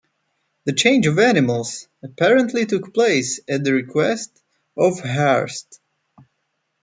The 0.65 0.73
change 0.73 1.05
of 1.05 1.19
animals 1.19 1.87
apparently 2.01 2.65
took 2.65 2.91
place 2.91 3.39
at 3.47 3.63
the 3.63 3.71
request 3.71 4.31
of 4.75 4.99
Hearst. 4.99 5.79